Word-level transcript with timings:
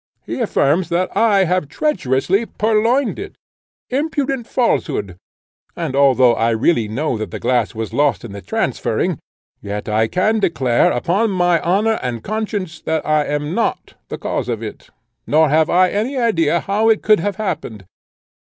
He 0.25 0.39
affirms 0.39 0.89
that 0.89 1.15
I 1.15 1.43
have 1.43 1.67
treacherously 1.67 2.47
purloined 2.47 3.19
it 3.19 3.37
an 3.91 3.97
impudent 4.05 4.47
falsehood 4.47 5.15
and 5.75 5.95
although 5.95 6.33
I 6.33 6.49
really 6.49 6.87
know 6.87 7.19
that 7.19 7.29
the 7.29 7.39
glass 7.39 7.75
was 7.75 7.93
lost 7.93 8.25
in 8.25 8.31
the 8.31 8.41
transferring, 8.41 9.19
yet 9.61 9.87
I 9.87 10.07
can 10.07 10.39
declare, 10.39 10.91
upon 10.91 11.29
my 11.29 11.61
honour 11.61 11.99
and 12.01 12.23
conscience, 12.23 12.81
that 12.81 13.05
I 13.05 13.25
am 13.27 13.53
not 13.53 13.93
the 14.07 14.17
cause 14.17 14.49
of 14.49 14.63
it, 14.63 14.89
nor 15.27 15.49
have 15.49 15.69
I 15.69 15.91
any 15.91 16.17
idea 16.17 16.61
how 16.61 16.89
it 16.89 17.03
could 17.03 17.19
have 17.19 17.35
happened. 17.35 17.85